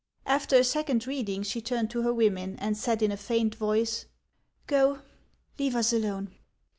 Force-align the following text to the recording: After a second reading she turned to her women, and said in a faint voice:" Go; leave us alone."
After 0.25 0.55
a 0.55 0.63
second 0.63 1.05
reading 1.05 1.43
she 1.43 1.61
turned 1.61 1.91
to 1.91 2.01
her 2.01 2.11
women, 2.11 2.55
and 2.57 2.75
said 2.75 3.03
in 3.03 3.11
a 3.11 3.17
faint 3.17 3.53
voice:" 3.53 4.05
Go; 4.65 5.03
leave 5.59 5.75
us 5.75 5.93
alone." 5.93 6.33